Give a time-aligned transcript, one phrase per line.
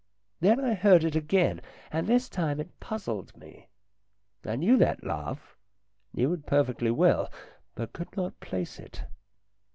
[0.39, 3.67] Then I heard it again, and this time it puzzled me.
[4.43, 5.55] I knew that laugh,
[6.11, 7.31] knew it perfectly well,
[7.75, 9.03] but could not place it.